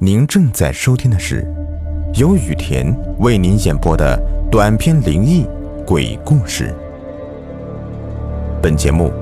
[0.00, 1.44] 您正在收听的是
[2.14, 2.86] 由雨田
[3.18, 4.16] 为您演播的
[4.48, 5.44] 短篇灵异
[5.84, 6.72] 鬼故事。
[8.62, 9.12] 本节目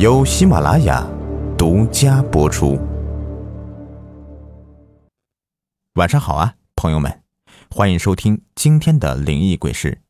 [0.00, 1.08] 由喜马拉雅
[1.56, 2.76] 独家播出。
[5.92, 7.22] 晚上好啊，朋友们，
[7.70, 10.00] 欢迎收听今天的灵异鬼事，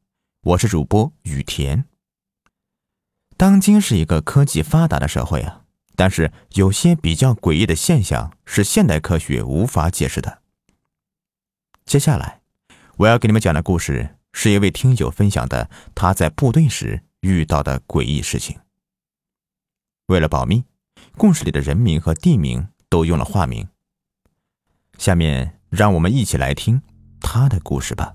[0.44, 1.84] 我是主播雨田。
[3.36, 5.65] 当今是一个科技发达的社会啊。
[5.96, 10.42] 但是有些比较诡异的现象是现代科学无法解释的。
[11.86, 12.42] 接下来
[12.98, 18.58] 我要给你们讲的故事是一位听友分享的他在部队时遇到的诡异事情。
[20.06, 20.64] 为了保密，
[21.16, 23.66] 故事里的人名和地名都用了化名。
[24.98, 26.80] 下面让我们一起来听
[27.20, 28.12] 他的故事吧。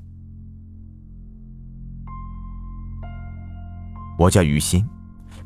[4.19, 4.87] 我叫于心，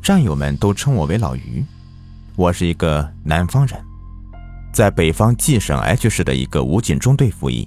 [0.01, 1.65] 战友们都称我为老于。
[2.37, 3.81] 我是一个南方人，
[4.73, 7.65] 在北方冀省 H 市的一个武警中队服役。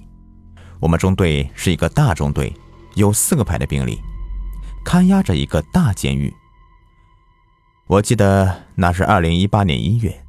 [0.79, 2.53] 我们中队是一个大中队，
[2.95, 3.98] 有四个排的兵力，
[4.84, 6.31] 看押着一个大监狱。
[7.87, 10.23] 我记得那是二零一八年一月，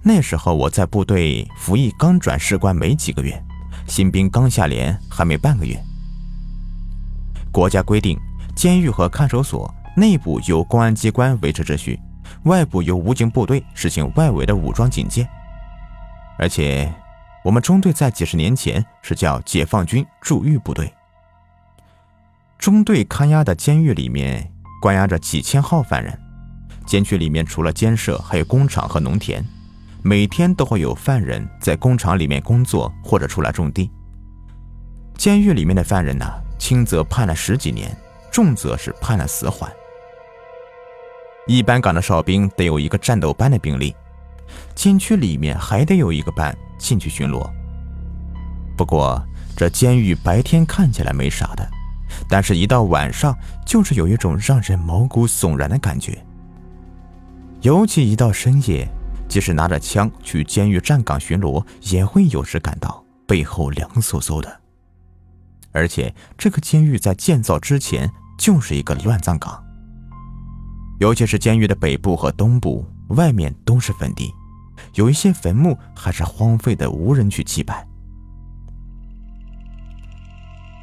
[0.00, 3.42] 那时候我在部队服役，刚转士官没几个月，
[3.88, 5.76] 新兵刚下连，还没半个月。
[7.50, 8.16] 国家规定，
[8.54, 11.98] 监狱和看守所内部由公安机关维持秩序。
[12.46, 15.28] 外部由武警部队实行外围的武装警戒，
[16.38, 16.92] 而且
[17.44, 20.92] 我们中队在几十年前是叫解放军驻狱部队。
[22.56, 24.48] 中队看押的监狱里面
[24.80, 26.16] 关押着几千号犯人，
[26.86, 29.44] 监区里面除了监舍，还有工厂和农田，
[30.02, 33.90] 每天都会有犯人在工厂里面工作或者出来种地。
[35.16, 36.24] 监狱里面的犯人呢，
[36.60, 37.90] 轻则判了十几年，
[38.30, 39.68] 重则是判了死缓。
[41.46, 43.94] 一般岗的哨兵得有一个战斗班的兵力，
[44.74, 47.48] 监区里面还得有一个班进去巡逻。
[48.76, 49.24] 不过
[49.56, 51.66] 这监狱白天看起来没啥的，
[52.28, 56.22] 但是一到晚上就是有一种让人毛骨悚然的感觉。
[57.62, 58.86] 尤其一到深夜，
[59.28, 64.60] 即使拿着枪去监狱站岗巡逻，也会有时感到背后凉飕飕的。
[65.72, 69.62] 而且这个监狱在建造之前就是一个乱葬岗。
[70.98, 74.32] 尤其是监狱的北部和东部，外面都是坟地，
[74.94, 77.86] 有一些坟墓还是荒废的，无人去祭拜。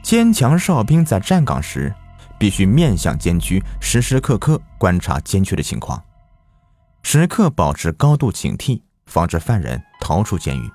[0.04, 1.94] 坚强哨兵在站岗时，
[2.38, 6.02] 必须面向监区，时时刻刻观察监区的情况，
[7.02, 10.70] 时刻保持高度警惕，防止犯人逃出监狱。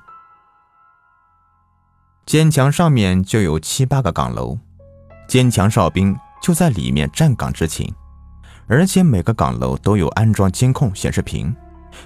[2.26, 4.58] 坚强上面就有七八个岗楼，
[5.28, 7.94] 坚强哨兵就在里面站岗执勤。
[8.68, 11.56] 而且每个岗楼都有安装监控显示屏，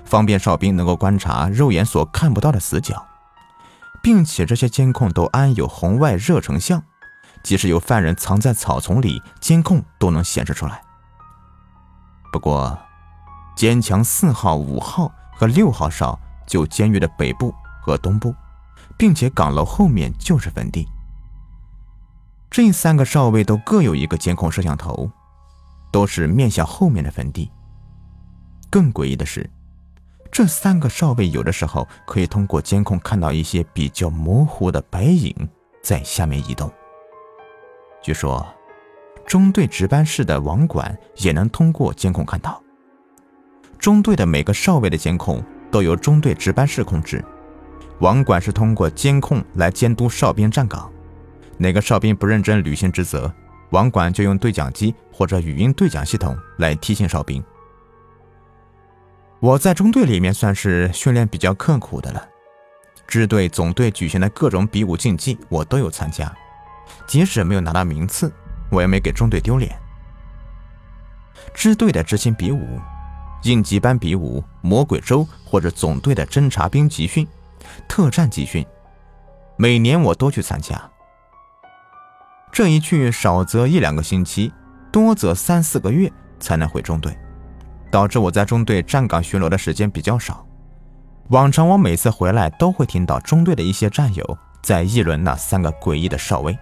[0.05, 3.05] 方便哨兵能够观察肉眼所看不到的死角，
[4.01, 6.81] 并且这些监控都安有红外热成像，
[7.43, 10.81] 即使有犯人藏在草丛里，监控都能显示出来。
[12.33, 12.79] 不过，
[13.57, 18.33] 坚强四号、五号和六号哨就监狱的北部和东部，
[18.97, 20.89] 并且岗楼后面就是坟地。
[22.49, 25.11] 这三个哨位都各有一个监控摄像头。
[25.93, 27.49] 都是面向后面的坟地。
[28.69, 29.49] 更诡异的是，
[30.33, 35.33] 这三个哨位有的时候可以通过监控看到一些比较模糊的白影
[35.83, 36.73] 在下面移动。
[38.03, 38.45] 据说，
[39.27, 42.61] 中队值班室的网管也能通过监控看到。
[43.79, 47.23] 中队的每个哨位的监控都由中队值班室控制，
[48.01, 50.91] 网管是通过监控来监督哨兵站岗，
[51.59, 53.33] 哪个哨兵不认真履行职责。
[53.73, 57.43] 网管就用对讲机或者语音对讲系统来提醒哨兵。
[59.41, 62.29] 我在中队里面算是训练比较刻苦的了，
[63.09, 66.33] 支队、总队举行的各种比武竞技我都有参加，
[67.07, 68.33] 即使没有拿到名次，
[68.71, 69.75] 我也没给中队丢脸。
[71.55, 72.79] 支队的执行比武、
[73.43, 77.27] 应急班比武、魔鬼周或者总队的侦察兵集训、
[77.89, 78.65] 特战集训，
[79.57, 80.92] 每年我都去参加。
[82.53, 84.53] 这一去少则一两个星期，
[84.93, 87.17] 多则三四个月才能回中队，
[87.91, 90.47] 导致我在中队站岗巡逻的时间比较少。
[91.31, 96.57] 往常我每次回来都会听到中队的一些战友在议论那三个诡异的哨位。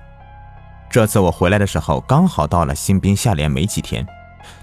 [0.88, 4.06] 这次我回来的时候，刚好到了新兵下连没几天，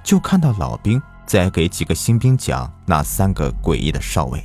[0.04, 4.42] 就看到老兵在给几个新兵讲那三个诡异的哨位。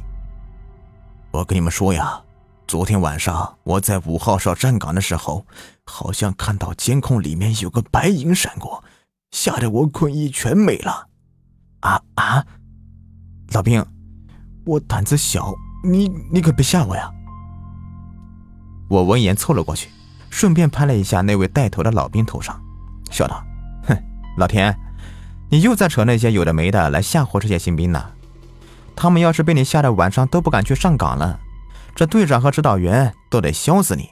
[1.31, 2.20] 我跟你们说呀。
[2.66, 5.46] 昨天晚上我在五号哨站岗的时候，
[5.84, 8.82] 好像看到监控里面有个白影闪过，
[9.30, 11.08] 吓得我困意全没了。
[11.80, 12.46] 啊啊！
[13.52, 13.84] 老兵，
[14.64, 15.52] 我胆子小，
[15.84, 17.10] 你你可别吓我呀！
[18.88, 19.90] 我闻言凑了过去，
[20.30, 22.58] 顺便拍了一下那位带头的老兵头上，
[23.10, 23.44] 笑道
[23.88, 23.96] ：“哼，
[24.38, 24.74] 老田，
[25.50, 28.12] 你又在扯那些有的没的来吓唬这些新兵呢？
[28.94, 31.40] 他们要是被你吓得晚上都不敢去上岗了，
[31.94, 34.10] 这队长和指导员都得削死你。”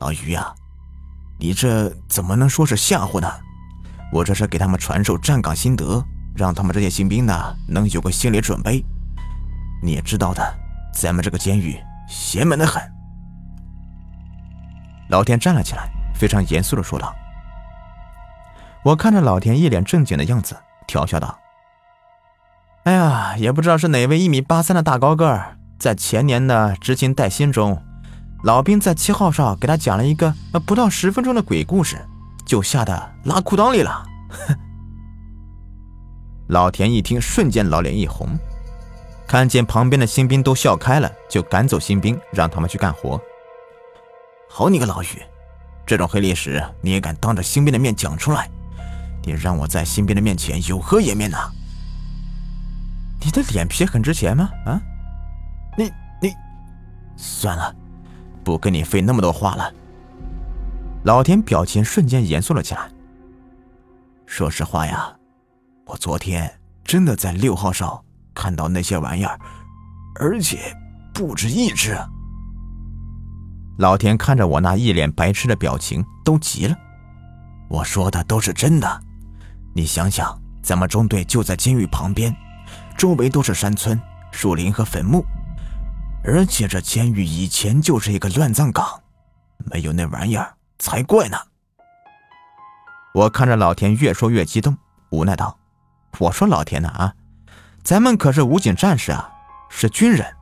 [0.00, 0.54] 老于呀，
[1.38, 3.30] 你这怎么能说是吓唬呢？
[4.12, 6.04] 我这是给他们传授站岗心得，
[6.34, 8.84] 让他们这些新兵呢能有个心理准备。
[9.82, 10.42] 你也知道的，
[10.92, 12.82] 咱们这个监狱邪门的很。
[15.10, 17.14] 老田站了起来，非常严肃的说道
[18.82, 20.56] ：“我看着老田一脸正经的样子，
[20.86, 21.38] 调笑道
[22.84, 27.82] ：‘哎呀，也不知道是哪位一米八三的大高个儿，在前年的执勤带薪中，
[28.44, 30.32] 老兵在七号哨给他讲了一个
[30.66, 31.96] 不到十分钟的鬼故事。’”
[32.46, 34.04] 就吓得拉裤裆里了。
[36.48, 38.28] 老田一听，瞬间老脸一红，
[39.28, 43.20] 看见旁边的新兵都笑开了，就赶走新兵，让他们去干活。
[44.48, 45.22] 好你个老于，
[45.86, 48.50] 这种黑历史你也敢当着新兵的面讲出来？
[49.22, 51.38] 你让我在新兵的面前有何颜面呢？
[53.24, 54.50] 你的脸皮很值钱吗？
[54.66, 54.82] 啊？
[55.76, 56.34] 你你，
[57.16, 57.74] 算了，
[58.44, 59.72] 不跟你费那么多话了。
[61.04, 62.90] 老田表情瞬间严肃了起来。
[64.26, 65.12] 说实话呀，
[65.86, 69.38] 我昨天真的在六号哨看到那些玩意儿，
[70.20, 70.76] 而且
[71.14, 71.96] 不止一只。
[73.78, 76.76] 老田看着我那一脸白痴的表情，都急了。
[77.68, 79.00] 我说的都是真的，
[79.74, 82.34] 你想想，咱们中队就在监狱旁边，
[82.98, 83.98] 周围都是山村、
[84.32, 85.24] 树林和坟墓，
[86.22, 89.02] 而且这监狱以前就是一个乱葬岗，
[89.58, 90.54] 没有那玩意儿。
[90.78, 91.36] 才怪呢！
[93.12, 94.78] 我看着老田越说越激动，
[95.10, 95.58] 无奈道
[96.18, 97.14] ：“我说老田呐啊，
[97.84, 99.30] 咱们可是武警战士啊，
[99.68, 100.34] 是军人，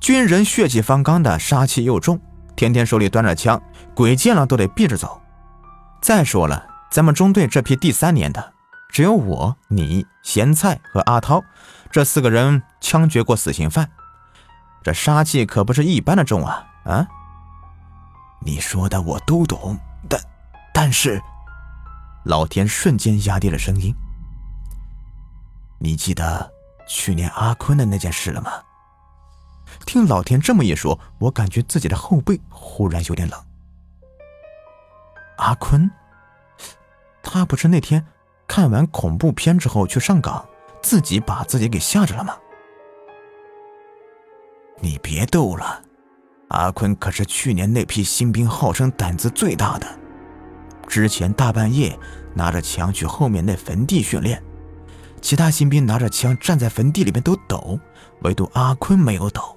[0.00, 2.18] 军人血气方刚的，杀气又重，
[2.56, 3.62] 天天手里端着枪，
[3.94, 5.20] 鬼见了都得避着走。
[6.00, 8.54] 再说了，咱们中队这批第三年的，
[8.88, 11.44] 只有我、你、咸菜和阿涛
[11.90, 13.90] 这四个人枪决过死刑犯，
[14.84, 17.08] 这杀气可不是一般的重啊啊！”
[18.44, 19.76] 你说的我都懂，
[20.08, 20.20] 但
[20.74, 21.20] 但是，
[22.24, 23.94] 老田瞬间压低了声音。
[25.78, 26.52] 你记得
[26.86, 28.52] 去年阿坤的那件事了吗？
[29.86, 33.42] 听老田这么一说，我感觉自己的后背忽然有点冷。
[35.38, 35.90] 阿坤，
[37.22, 38.06] 他不是那天
[38.46, 40.46] 看完恐怖片之后去上岗，
[40.82, 42.36] 自己把自己给吓着了吗？
[44.84, 45.82] 你别逗了。
[46.48, 49.86] 阿坤可是去年那批新兵号称胆子最大的，
[50.86, 51.98] 之前大半夜
[52.34, 54.40] 拿着枪去后面那坟地训练，
[55.22, 57.80] 其他新兵拿着枪站在坟地里面都抖，
[58.20, 59.56] 唯独阿坤没有抖，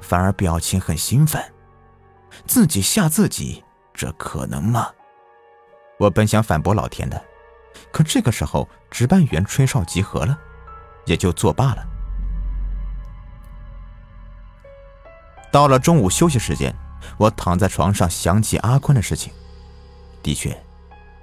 [0.00, 1.42] 反而表情很兴奋。
[2.46, 3.64] 自己吓自己，
[3.94, 4.88] 这可能吗？
[5.98, 7.20] 我本想反驳老田的，
[7.90, 10.38] 可这个时候值班员吹哨集合了，
[11.06, 11.84] 也就作罢了。
[15.50, 16.74] 到了中午休息时间，
[17.16, 19.32] 我躺在床上想起阿坤的事情。
[20.22, 20.56] 的确，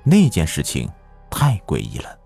[0.03, 0.89] 那件事情
[1.29, 2.17] 太诡异了。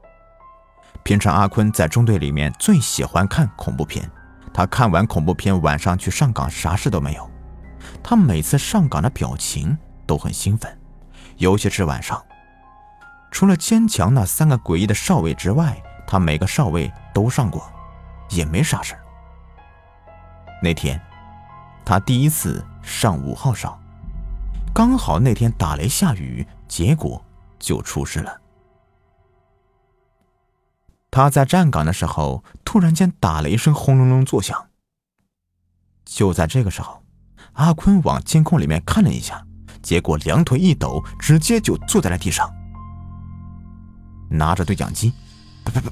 [1.04, 4.10] 平常阿坤在中队里面最喜欢看恐怖片，
[4.54, 7.30] 他看完恐怖片晚上去上岗啥事都没有。
[8.04, 10.80] 他每次上岗的表情都很兴奋，
[11.38, 12.24] 尤其是晚上。
[13.32, 17.70] 除了坚强那三个诡异的少尉之外，他每个少尉都上过，
[18.30, 18.96] 也没啥事
[20.62, 21.00] 那天。
[21.90, 23.76] 他第一次上五号哨，
[24.76, 27.20] 刚好那天打雷下雨，结果
[27.58, 28.40] 就出事了。
[31.10, 34.68] 他在站岗的时候，突然间打雷声轰隆隆作响。
[36.06, 37.02] 就在这个时候，
[37.54, 39.44] 阿坤往监控里面看了一下，
[39.82, 42.48] 结果两腿一抖，直接就坐在了地上，
[44.30, 45.12] 拿着对讲机
[45.66, 45.84] ：“班班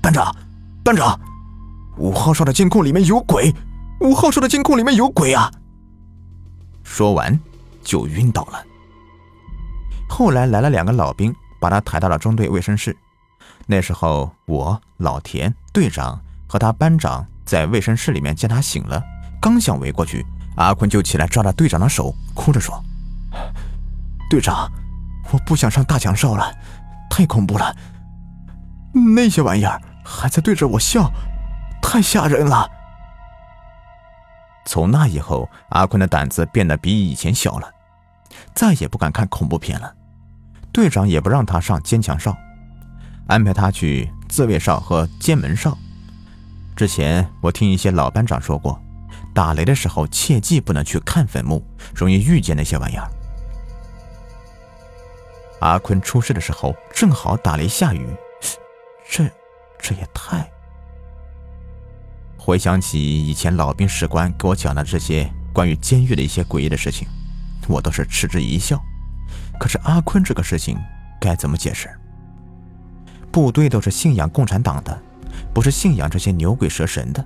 [0.00, 0.34] 班长，
[0.82, 1.20] 班长，
[1.98, 3.54] 五号哨的监控里面有鬼。”
[4.02, 5.50] 五号哨的监控里面有鬼啊！
[6.82, 7.38] 说完
[7.84, 8.64] 就晕倒了。
[10.08, 12.96] 后来来了两个老兵，把他抬到了中队卫生室。
[13.66, 19.00] 那时候我、老田、队长和他班长在卫生室里面见他醒了，
[19.40, 22.82] 刚想围过去，阿坤就起来抓着队长的手，哭着说
[24.28, 24.68] ：“队长，
[25.30, 26.52] 我不想上大强哨了，
[27.08, 27.74] 太恐怖了，
[29.14, 31.08] 那些玩意儿还在对着我笑，
[31.80, 32.68] 太吓人了。”
[34.64, 37.70] 从那以后，阿坤的胆子变得比以前小了，
[38.54, 39.92] 再也不敢看恐怖片了。
[40.72, 42.36] 队长也不让他上坚强哨，
[43.26, 45.76] 安排他去自卫哨和监门哨。
[46.74, 48.80] 之前我听一些老班长说过，
[49.34, 51.62] 打雷的时候切记不能去看坟墓，
[51.94, 53.10] 容易遇见那些玩意儿。
[55.60, 58.06] 阿坤出事的时候正好打雷下雨，
[59.08, 59.24] 这，
[59.78, 60.51] 这也太……
[62.44, 67.06] 回想起以前老兵士官给我讲的这些关于监狱的一些诡异的事情，
[67.68, 68.82] 我都是嗤之一笑。
[69.60, 70.76] 可是阿坤这个事情
[71.20, 71.88] 该怎么解释？
[73.30, 75.00] 部队都是信仰共产党的，
[75.54, 77.24] 不是信仰这些牛鬼蛇神的。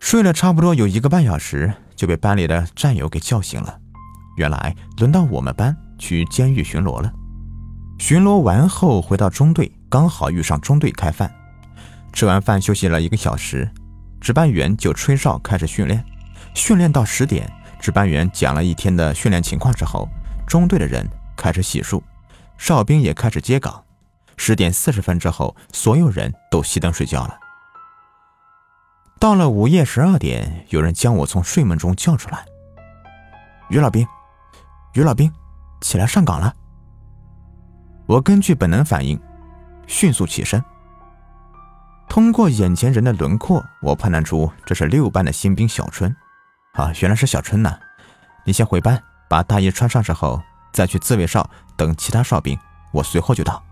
[0.00, 3.78] 睡了差不多有一个半小时，就被班里的战友给叫醒了。
[4.36, 7.12] 原来轮到我们班去监狱巡逻了。
[8.00, 11.32] 巡逻完后回到中队，刚好遇上中队开饭。
[12.14, 13.68] 吃完饭休息了一个小时，
[14.20, 16.02] 值班员就吹哨开始训练。
[16.54, 20.08] 训练到十点，值班员讲了一天的训练情况之后，
[20.46, 21.04] 中队的人
[21.36, 22.00] 开始洗漱。
[22.56, 23.82] 哨兵也开始接岗，
[24.36, 27.36] 十点四十分之后，所有人都熄灯睡觉了。
[29.18, 32.44] 到了午夜十二点，有人将我从睡梦中叫出来
[33.70, 34.06] ：“于老兵，
[34.92, 35.32] 于老兵，
[35.80, 36.54] 起来上岗了。”
[38.06, 39.20] 我根据本能反应，
[39.88, 40.62] 迅速起身。
[42.08, 46.14] 通过眼前人的轮廓，我判断出这是六班的新兵小春。
[46.74, 47.78] 啊，原来是小春呐！
[48.44, 50.42] 你先回班，把大衣穿上之后。
[50.72, 52.58] 再去自卫哨等其他哨兵，
[52.90, 53.62] 我随后就到。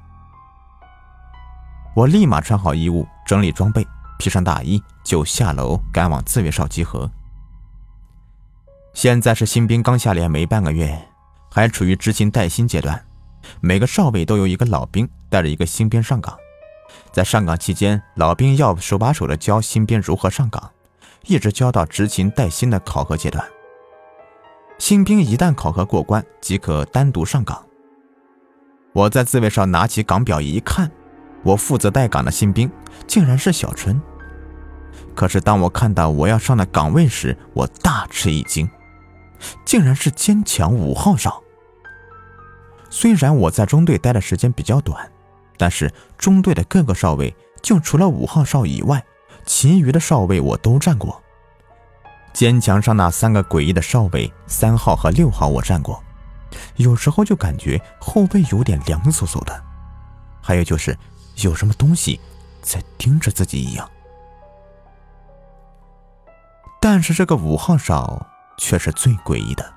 [1.97, 3.85] 我立马穿好衣物，整理装备，
[4.21, 7.11] 披上大衣，就下楼赶往自卫哨集合。
[8.95, 10.97] 现在是新兵刚下连没半个月，
[11.51, 13.05] 还处于执勤带薪阶段。
[13.61, 16.39] 每个哨位都由一个老兵带着一个新兵上岗，
[17.13, 20.71] 在上岗期间，老兵要手把手的教新兵如何上岗，
[21.27, 23.45] 一直教到执勤带薪的考核阶段。
[24.79, 27.65] 新兵一旦考核过关，即可单独上岗。
[28.93, 30.91] 我在自卫哨拿起岗表一看，
[31.43, 32.71] 我负责带岗的新兵
[33.07, 34.01] 竟然是小春。
[35.15, 38.69] 可是当我看到我要上的岗位时，我大吃一惊，
[39.65, 41.43] 竟然是坚强五号哨。
[42.91, 45.11] 虽然我在中队待的时间比较短，
[45.57, 49.05] 但是中队的各个哨位，就除了五号哨以外，
[49.45, 51.23] 其余的哨位我都站过。
[52.33, 56.03] 坚墙上那三个诡异的哨位，三号和六号我站过，
[56.77, 59.63] 有时候就感觉后背有点凉飕飕的，
[60.41, 60.97] 还有就是
[61.37, 62.19] 有什么东西
[62.63, 63.89] 在盯着自己一样。
[66.81, 69.73] 但是这个五号哨却是最诡异的，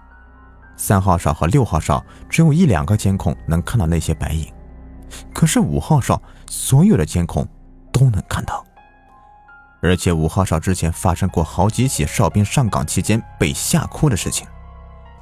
[0.77, 4.51] 三号哨和六号哨只有一两个监控能看到那些白影，
[5.33, 7.47] 可是五号哨所有的监控
[7.91, 8.65] 都能看到。
[9.81, 14.47] 而且五号哨之前发生过好几起哨兵上岗期间被吓哭的事情。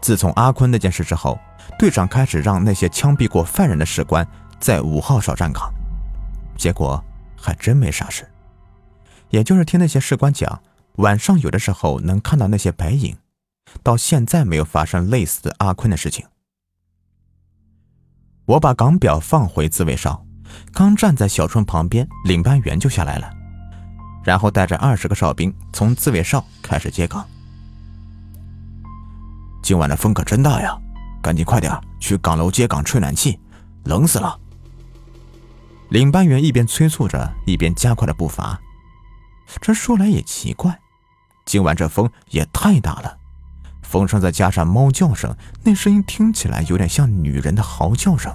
[0.02, 1.38] 自从阿坤那件事之后，
[1.78, 4.26] 队长开始让那些枪毙过犯人的士官
[4.60, 5.74] 在五号哨站岗，
[6.58, 7.04] 结果
[7.38, 8.30] 还真没啥事。
[9.30, 10.62] 也就是听那些士官讲，
[10.98, 13.18] 晚上有的时候能看到那些白影，
[13.82, 16.26] 到现在没有发生类似的阿坤的事情。
[18.46, 20.26] 我把岗表放回自卫哨，
[20.74, 23.30] 刚站在小春旁边，领班员就下来了。
[24.24, 27.26] 然后带着二十个哨兵从自卫哨开始接岗。
[29.62, 30.78] 今晚的风可真大呀，
[31.22, 33.40] 赶紧快点去岗楼接岗吹暖气，
[33.86, 34.38] 冷死了。
[35.90, 38.60] 领班员一边催促着，一边加快了步伐。
[39.62, 40.78] 这说来也奇怪，
[41.46, 43.18] 今晚这风也太大了，
[43.94, 48.34] 风声再加上猫叫声，那声音听起来有点像女人的嚎叫声，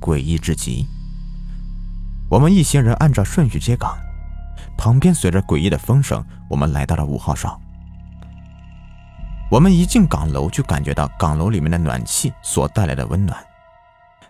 [0.00, 0.84] 诡异至极。
[2.28, 3.96] 我们一行人按照顺序接岗。
[4.76, 7.56] 旁边随着诡异的风声，我们来到了五号哨。
[9.48, 13.38] 我们一进岗楼，就感觉到岗楼里面的暖气所带来的温暖。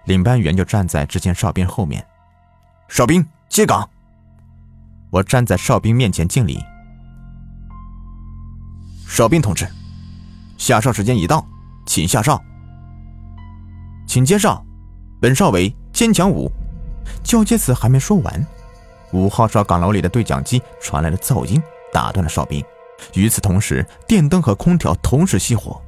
[0.04, 2.06] 领班员就站在之前哨兵后面，
[2.86, 3.88] 哨兵接岗。
[5.08, 6.62] 我站在哨兵面前敬礼。
[9.08, 9.66] 哨兵同志，
[10.60, 11.42] 下哨时间已到，
[11.86, 12.38] 请下哨。
[14.06, 14.62] 请接哨，
[15.18, 16.52] 本哨为坚强五。
[17.24, 18.46] 交接词还没说完。
[19.12, 22.62] 五号哨岗楼里的对讲机传来了噪音打断了哨兵。
[23.14, 25.80] 与此同时，电灯和空调同时熄火，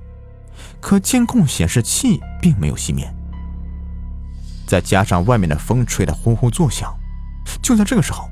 [0.81, 3.07] 可监控显示器并没有熄灭。
[4.67, 6.91] 再加上外面的风吹得呼呼作响，
[7.63, 8.27] 就在这个时候，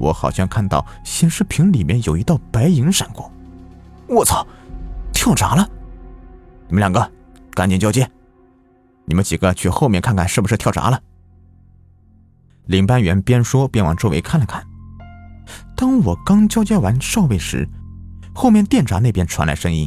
[0.00, 3.30] 我好像看到显示屏里面有一道白影闪过。
[4.08, 4.44] 我操！
[5.28, 5.68] 跳闸了！
[6.68, 7.12] 你们两个
[7.50, 8.10] 赶紧交接，
[9.04, 10.98] 你们几个去后面看看是不是跳闸了。
[12.64, 14.66] 领班员边说边往周围看了看。
[15.76, 17.68] 当我刚交接完哨位时，
[18.34, 19.86] 后面电闸那边传来声音：“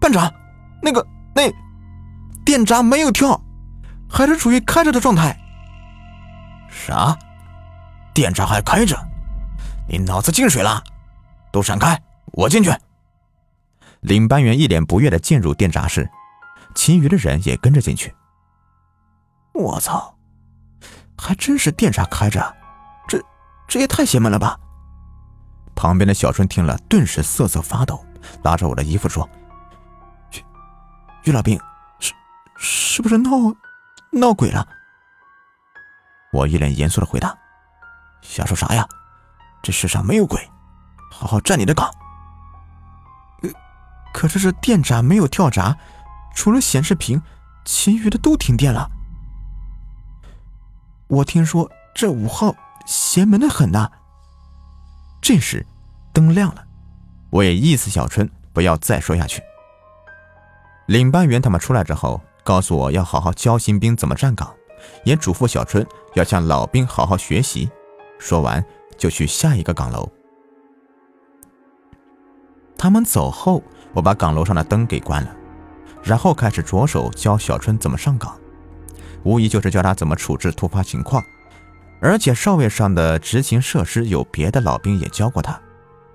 [0.00, 0.28] 班长，
[0.82, 1.48] 那个那
[2.44, 3.40] 电闸没有跳，
[4.10, 5.38] 还是处于开着的状态。
[6.68, 7.16] ”“啥？
[8.12, 8.98] 电闸还开着？
[9.88, 10.82] 你脑子进水了？
[11.52, 12.74] 都闪开，我进去。
[14.04, 16.10] 领班员一脸不悦的进入电闸室，
[16.74, 18.14] 其余的人也跟着进去。
[19.54, 20.14] 我操，
[21.16, 22.54] 还真是电闸开着，
[23.08, 23.18] 这
[23.66, 24.60] 这也太邪门了吧！
[25.74, 28.04] 旁边的小春听了，顿时瑟瑟发抖，
[28.42, 29.26] 拉着我的衣服说
[30.36, 31.58] ：“于于老兵，
[31.98, 32.12] 是
[32.58, 33.30] 是不是闹
[34.10, 34.68] 闹鬼了？”
[36.30, 37.34] 我一脸严肃的回答
[38.20, 38.86] ：“瞎说啥呀？
[39.62, 40.46] 这世上没有鬼，
[41.10, 41.90] 好好站你的岗。”
[44.14, 45.76] 可是这电闸没有跳闸，
[46.36, 47.20] 除了显示屏，
[47.64, 48.88] 其余的都停电了。
[51.08, 52.54] 我听说这五号
[52.86, 53.90] 邪门的很呐。
[55.20, 55.66] 这时，
[56.12, 56.64] 灯亮了，
[57.30, 59.42] 我也意思小春不要再说下去。
[60.86, 64.54] 领班员他们出来之后，告诉我要好好教新兵怎么站岗，
[65.02, 67.68] 也嘱咐小春要向老兵好好学习。
[68.20, 68.64] 说完
[68.96, 70.08] 就去下一个岗楼。
[72.76, 73.62] 他们走后。
[73.94, 75.30] 我把岗楼上的灯给关了，
[76.02, 78.36] 然后开始着手教小春怎么上岗，
[79.22, 81.22] 无疑就是教他怎么处置突发情况。
[82.00, 85.56] 而且哨位上的执勤设施有别的老兵也教过他，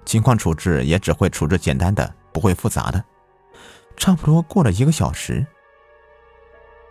[0.03, 3.01] 情况处置也只会处置简单的，不会复杂的。
[3.95, 5.47] 差不多过了一个小时，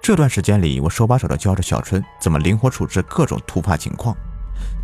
[0.00, 4.16] 这段时间里，我手把手的教着小春怎么灵活处置各种突发情况。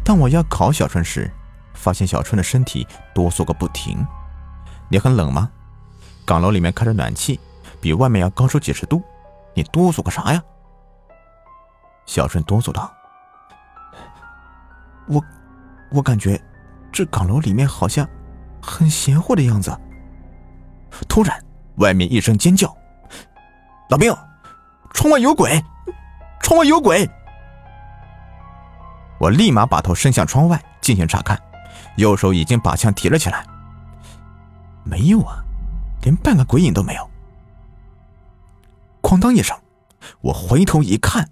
[0.04, 1.30] 当我要考小春时，
[1.72, 4.06] 发现小春的身体哆嗦个不停。
[4.94, 5.50] 你很冷吗？
[6.24, 7.40] 岗楼里面开着暖气，
[7.80, 9.02] 比外面要高出几十度，
[9.52, 10.40] 你哆嗦个啥呀？
[12.06, 12.88] 小春哆嗦道
[15.10, 15.20] ：“我，
[15.90, 16.40] 我感觉
[16.92, 18.08] 这岗楼里面好像
[18.62, 19.76] 很邪乎的样子。”
[21.08, 21.44] 突然，
[21.78, 22.72] 外面一声尖叫
[23.90, 24.16] ：“老兵，
[24.92, 25.60] 窗外有鬼！
[26.40, 27.04] 窗外有鬼！”
[29.18, 31.36] 我立马把头伸向窗外进行查看，
[31.96, 33.44] 右手已经把枪提了起来。
[34.84, 35.44] 没有啊。
[36.02, 37.10] 连半个鬼影都没有。
[39.02, 39.56] 哐当一声，
[40.20, 41.30] 我回头一看，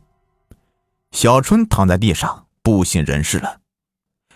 [1.10, 3.60] 小春躺在地上不省人事了，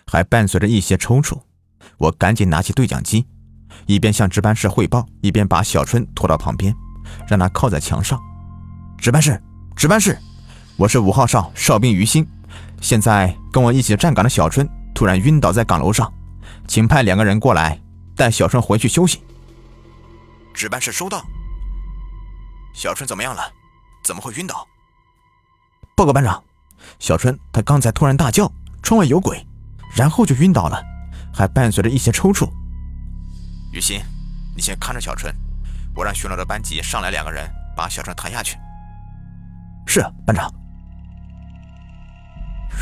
[0.05, 1.41] 还伴随着一些抽搐。
[1.97, 3.25] 我赶紧拿起对讲机，
[3.87, 6.75] 一边向值班室汇报，一边把小春拖到旁边，
[7.27, 8.19] 让他靠在墙上。
[8.99, 9.41] 值班室，
[9.75, 10.17] 值班室，
[10.77, 12.27] 我是五号哨哨兵于鑫。
[12.81, 16.11] 现在跟我一起站岗的小春突然晕倒在岗楼上，
[16.67, 17.79] 请派两个人过来
[18.17, 19.23] 带小春回去休息。
[20.53, 21.23] 值班室收到。
[22.73, 23.41] 小春怎么样了？
[24.03, 24.67] 怎么会晕倒？
[25.95, 26.43] 报告班长，
[26.99, 28.51] 小春他刚才突然大叫
[28.83, 29.45] “窗外有鬼”，
[29.95, 30.83] 然后就晕倒了，
[31.33, 32.49] 还伴随着一些抽搐。
[33.73, 34.01] 雨欣，
[34.55, 35.33] 你先看着小春，
[35.95, 38.57] 我让巡逻的班级上来两个人把小春抬下去。
[39.85, 40.53] 是，班长。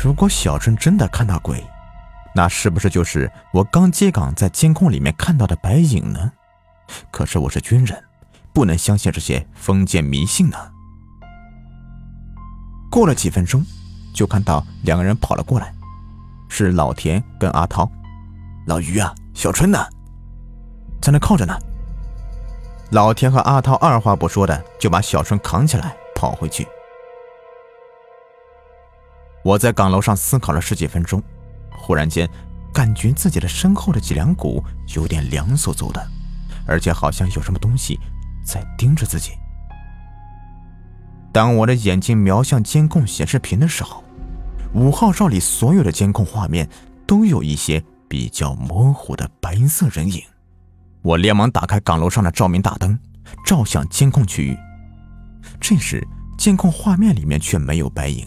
[0.02, 1.64] 如果小春真的看到鬼，
[2.36, 6.30] 那是不是就是我刚接岗在监控里面看到的白影呢？
[7.10, 8.04] 可是我是军人，
[8.52, 10.58] 不能相信这些封建迷信呢。
[12.90, 13.64] 过了几分钟，
[14.14, 15.72] 就看到两个人跑了过来，
[16.50, 17.90] 是老田跟阿涛。
[18.66, 19.78] 老于啊，小春呢？
[21.00, 21.58] 在那靠着呢。
[22.90, 26.68] 老田和阿涛二话不说的就把小春扛起来跑回去。
[29.42, 31.22] 我在岗楼上思考了十几分钟，
[31.86, 32.28] 忽然间
[32.72, 34.60] 感觉自己的身后的脊梁骨
[34.96, 36.04] 有点凉飕飕的。
[36.66, 37.96] 而且好像有什么东西
[38.44, 39.30] 在盯着自己。
[41.32, 44.02] 当我的眼睛瞄向监控显示屏的时候，
[44.74, 46.68] 五号哨里所有的监控画面
[47.06, 50.20] 都有一些比较模糊的白色人影。
[51.02, 52.98] 我连忙打开岗楼上的照明大灯，
[53.44, 54.58] 照向监控区域。
[55.60, 56.04] 这时，
[56.36, 58.26] 监控画面里面却没有白影。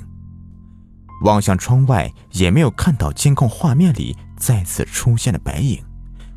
[1.22, 5.84] 望向窗外，也没有看到监控画面里再次出现的白影。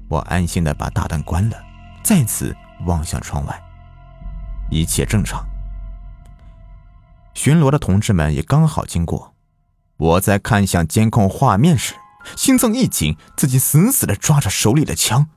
[0.09, 1.57] 我安心的把大灯关了。
[2.05, 3.63] 再次望向窗外，
[4.71, 5.47] 一切正常。
[7.33, 9.35] 巡逻的同志们也刚好经过。
[9.97, 11.95] 我在看向监控画面时，
[12.37, 15.29] 心脏一紧，自己死死的抓着手里的枪，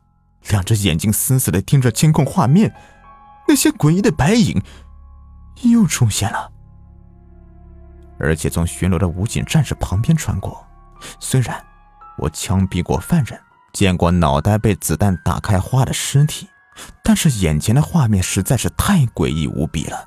[0.50, 2.74] 两只眼睛死死的盯着监控画面。
[3.48, 4.60] 那些诡异的白影
[5.62, 6.52] 又出现了，
[8.20, 10.66] 而且从巡逻的武警战士旁边穿过。
[11.20, 11.64] 虽然
[12.18, 13.40] 我枪毙过犯人，
[13.74, 16.50] 见过脑袋被子弹打开花的尸体。
[17.02, 20.06] 但是眼前的画面实在是太诡异无比了，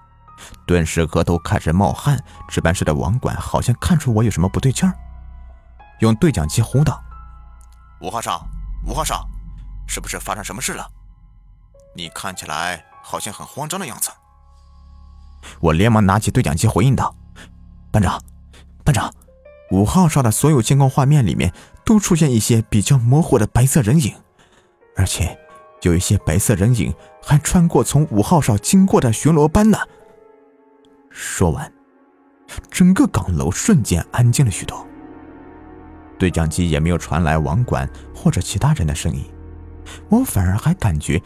[0.66, 2.22] 顿时额头开始冒汗。
[2.46, 4.94] 值班室的网管好像看出我有什么不对劲儿，
[6.00, 7.02] 用对讲机呼道
[8.02, 8.46] ：“五号哨，
[8.84, 9.26] 五号哨，
[9.86, 10.86] 是不是发生什么事了？
[11.96, 14.10] 你看起来好像很慌张的样子。”
[15.60, 17.16] 我连忙拿起对讲机回应道
[17.98, 18.22] ：“班长，
[18.84, 19.12] 班长，
[19.72, 21.52] 五号哨的所有监控画面里面
[21.84, 24.14] 都出现一些比较模糊的白色人影。”
[24.94, 25.36] 而且
[25.82, 29.78] 有一些白色人影还穿过从五号哨经过的巡逻班呢。
[31.10, 31.72] 说完，
[32.70, 34.86] 整个岗楼瞬间安静了许多，
[36.20, 39.24] 对讲机也没有传来网管或者其他人的声音，
[40.08, 41.20] 我反而还感觉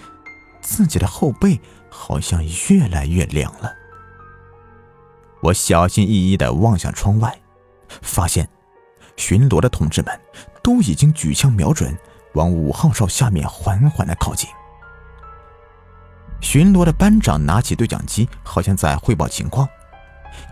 [0.62, 3.70] 自己的后背好像越来越凉了。
[5.42, 7.36] 我小心翼翼地望向窗外，
[8.00, 8.48] 发现
[9.16, 10.20] 巡逻的同志们
[10.62, 11.98] 都已经举枪瞄准，
[12.34, 14.48] 往五号哨下面缓缓地靠近。
[16.40, 19.68] 巡逻的班长拿起对讲机，好像在汇报情况。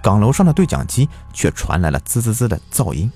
[0.03, 3.11] 岗楼上的对讲机却传来了滋滋滋的噪音，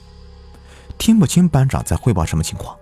[0.96, 2.76] 听不清班长在汇报什么情况。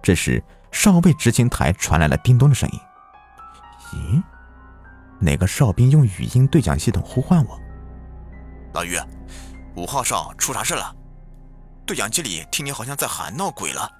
[0.00, 2.80] 这时，哨位执勤台传来了叮咚的声音。
[3.92, 4.22] 咦，
[5.18, 7.60] 哪个哨兵用语音对讲系统呼唤我？
[8.76, 9.00] 老于，
[9.74, 10.94] 五号哨出啥事了？
[11.86, 13.90] 对讲机里听你好像在喊闹鬼了。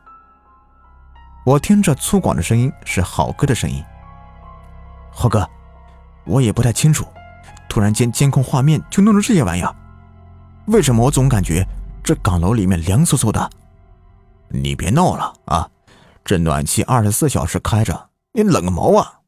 [1.46, 3.82] 我听着粗犷的声音是好哥的声音。
[5.10, 5.48] 浩哥，
[6.26, 7.08] 我也不太清楚。
[7.70, 9.74] 突然间，监控画面就弄成这些玩意儿，
[10.66, 11.66] 为什么我总感觉
[12.04, 13.50] 这岗楼里面凉飕飕的？
[14.48, 15.70] 你别闹了啊！
[16.22, 19.20] 这暖气二十四小时开着，你冷个毛啊！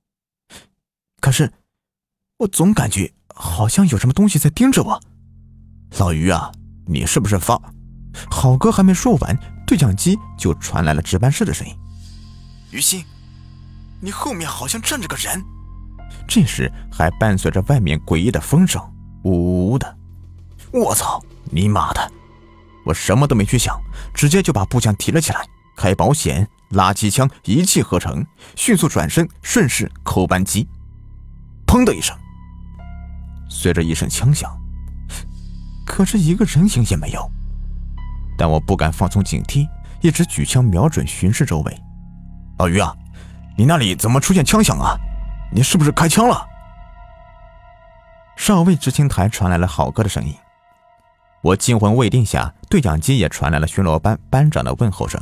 [1.22, 1.50] 可是
[2.36, 5.00] 我总感觉好像有什么东西在盯着我。
[5.96, 6.52] 老于啊，
[6.86, 7.60] 你是不是发？
[8.30, 11.74] 好哥还没说完，对讲机就传来了值班室的声音
[12.70, 13.04] ：“于心，
[14.00, 15.42] 你后面好像站着个人。”
[16.28, 18.82] 这时还伴随着外面诡异的风声，
[19.24, 19.96] 呜呜的。
[20.72, 22.12] 我操你妈的！
[22.84, 23.78] 我什么都没去想，
[24.14, 25.44] 直接就把步枪提了起来，
[25.76, 28.24] 开保险、拉机枪一气呵成，
[28.56, 30.68] 迅速转身顺势扣扳机。
[31.66, 32.16] 砰的一声，
[33.48, 34.50] 随着一声枪响，
[35.88, 37.30] 可是一个人影也没有。
[38.36, 39.66] 但我不敢放松警惕，
[40.02, 41.76] 一直举枪瞄准巡视周围。
[42.58, 42.94] 老于啊，
[43.56, 44.94] 你那里怎么出现枪响啊？
[45.50, 46.46] 你是不是开枪了？
[48.36, 50.32] 哨位执勤台传来了好哥的声音。
[51.40, 55.20] 我惊魂未定下，对讲机也传来了巡逻班班长的问候声，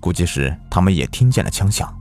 [0.00, 1.94] 估计是他们也听见了枪响。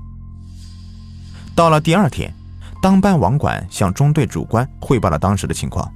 [1.53, 2.33] 到了第二天，
[2.81, 5.91] 当班网管向中队主官汇报了当时的情况。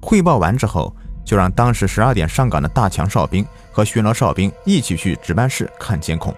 [0.00, 6.34] 汇报完之后，就让当时十二点上岗的大强哨兵和巡逻哨兵一起去值班室看监控。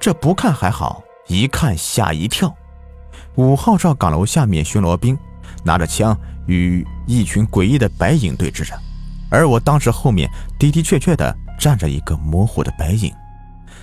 [0.00, 2.54] 这不看还好，一看吓一跳。
[3.36, 5.18] 五号哨岗楼下面巡逻兵
[5.64, 8.78] 拿着枪与一群诡异的白影对峙着，
[9.30, 13.12] 而我当时后面的的确确的站着一个模糊的白影，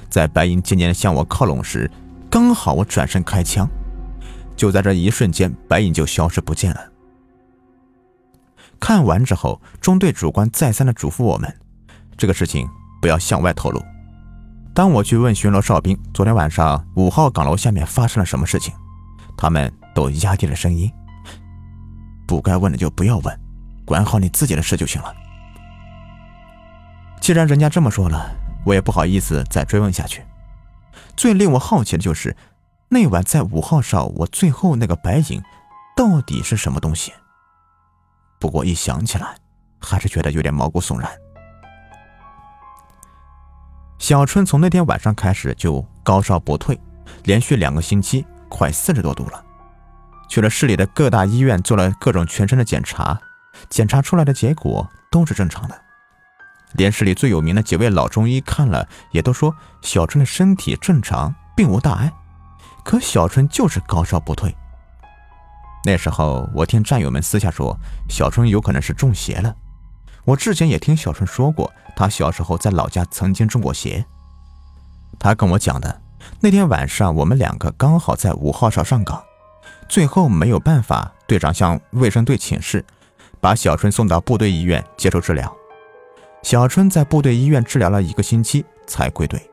[0.10, 1.89] 在白影渐渐向我靠拢时，
[2.29, 3.67] 刚好我转身开枪，
[4.55, 6.90] 就在这一瞬间，白影就消失不见了。
[8.81, 11.55] 看完之后，中队主官再三的嘱咐我们，
[12.17, 12.67] 这个事情
[12.99, 13.81] 不要向外透露。
[14.73, 18.73] 当我去问巡逻哨兵昨天晚上五号岗楼下面发生了什么事情。
[19.37, 20.91] 他们都压低了声音
[22.27, 23.39] ：“不该问的就不要问，
[23.85, 25.13] 管好你自己的事就行了。”
[27.21, 28.31] 既然人家这么说了，
[28.65, 30.23] 我也不好意思再追问下去。
[31.15, 32.35] 最令我好奇的就是，
[32.89, 35.41] 那晚在五号哨，我最后那个白影
[35.95, 37.11] 到底是什么东西？
[38.41, 39.36] 不过一想起来，
[39.80, 41.10] 还是觉得有点毛骨悚然。
[43.99, 46.77] 小春从那天晚上开始就高烧不退，
[47.23, 48.25] 连续两个星期。
[48.49, 49.41] 快四十多度了，
[50.27, 53.17] 去了市里的各大医院做了各种全身的检查，
[53.69, 55.82] 检查出来的结果都是正常的。
[56.73, 62.12] 连市里最有名的几位老中医看了，也都说小春的身体正常，并无大碍。
[62.84, 64.54] 可小春就是高烧不退。
[65.83, 67.77] 那时候我听战友们私下说，
[68.09, 69.55] 小春有可能是中邪了。
[70.25, 74.05] 我之前也听小春说过，他小时候在老家曾经中过邪。
[75.19, 76.01] 他跟我讲的。
[76.39, 79.23] 那天晚上，我们两个刚好在五号哨上岗，
[79.89, 82.85] 最后没有办法，队长向卫生队请示，
[83.39, 85.51] 把小春送到部队医院接受治疗。
[86.43, 89.50] 小春在部队医院治疗了一个星期才归队。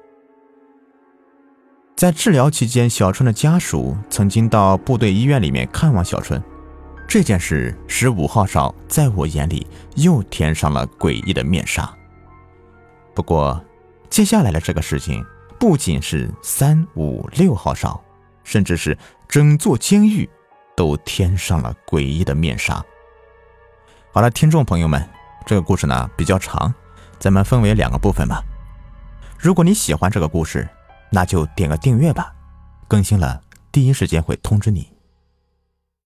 [1.99, 6.41] 在治疗期间，小春的家属曾经到部队医院里面看望小春，
[7.09, 11.93] 这件事使五号哨在我眼里又添上了诡异的面纱。
[13.17, 13.61] 不过，
[14.09, 15.27] 接下来的这个事情。
[15.59, 18.01] 不仅是三五六号哨，
[18.45, 20.31] 甚至是整座监狱，
[20.77, 22.81] 都添上了诡异的面纱。
[24.13, 25.05] 好了，听众朋友们，
[25.45, 26.73] 这个故事呢比较长，
[27.19, 28.41] 咱们分为两个部分吧。
[29.37, 30.69] 如果你喜欢这个故事，
[31.11, 32.35] 那就点个订阅吧，
[32.87, 33.41] 更新了
[33.73, 34.91] 第一时间会通知你。